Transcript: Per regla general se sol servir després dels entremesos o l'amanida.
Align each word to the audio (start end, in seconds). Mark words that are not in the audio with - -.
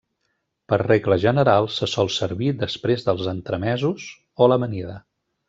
Per 0.71 0.77
regla 0.83 1.17
general 1.23 1.67
se 1.75 1.89
sol 1.91 2.09
servir 2.15 2.49
després 2.63 3.05
dels 3.11 3.29
entremesos 3.35 4.09
o 4.47 4.51
l'amanida. 4.51 4.99